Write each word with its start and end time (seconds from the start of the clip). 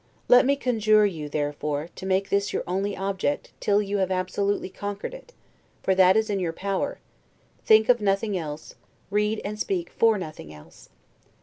Let 0.27 0.47
me 0.47 0.55
conjure 0.55 1.05
you, 1.05 1.29
therefore, 1.29 1.89
to 1.95 2.07
make 2.07 2.29
this 2.29 2.51
your 2.51 2.63
only 2.65 2.97
object, 2.97 3.51
till 3.59 3.83
you 3.83 3.97
have 3.99 4.09
absolutely 4.09 4.69
conquered 4.71 5.13
it, 5.13 5.31
for 5.83 5.93
that 5.93 6.17
is 6.17 6.27
in 6.27 6.39
your 6.39 6.53
power; 6.53 6.97
think 7.65 7.87
of 7.87 8.01
nothing 8.01 8.35
else, 8.35 8.73
read 9.11 9.39
and 9.45 9.59
speak 9.59 9.91
for 9.91 10.17
nothing 10.17 10.51
else. 10.51 10.89